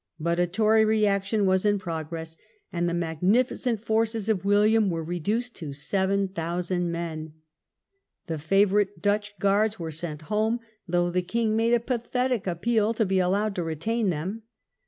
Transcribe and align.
But 0.19 0.39
a 0.39 0.47
Tory 0.47 0.83
reaction 0.83 1.45
was 1.45 1.63
in 1.63 1.77
progress, 1.77 2.35
and 2.73 2.89
the 2.89 2.93
magnifi 2.93 3.55
cent 3.55 3.85
forces 3.85 4.29
of 4.29 4.43
William 4.43 4.89
were 4.89 5.03
reduced 5.03 5.53
to 5.57 5.73
7000 5.73 6.91
men. 6.91 7.33
The 8.25 8.39
favourite 8.39 9.03
Dutch 9.03 9.37
guards 9.37 9.77
were 9.77 9.91
sent 9.91 10.23
home, 10.23 10.59
though 10.87 11.11
the 11.11 11.21
king 11.21 11.55
made 11.55 11.75
a 11.75 11.79
pathetic 11.79 12.47
appeal 12.47 12.95
to 12.95 13.05
be 13.05 13.19
allowed 13.19 13.53
to 13.57 13.63
retain 13.63 14.09
them. 14.09 14.41